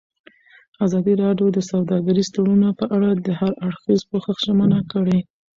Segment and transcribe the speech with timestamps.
[0.85, 5.19] ازادي راډیو د سوداګریز تړونونه په اړه د هر اړخیز پوښښ ژمنه کړې.